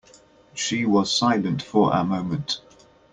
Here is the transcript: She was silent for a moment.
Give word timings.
She 0.55 0.83
was 0.83 1.15
silent 1.15 1.61
for 1.61 1.93
a 1.93 2.03
moment. 2.03 2.59